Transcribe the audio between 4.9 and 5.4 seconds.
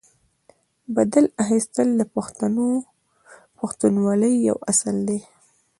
دی.